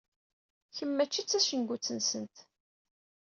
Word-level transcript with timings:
Kemm 0.75 0.91
mačči 0.95 1.21
d 1.23 1.27
tacengut-nsent. 1.29 2.35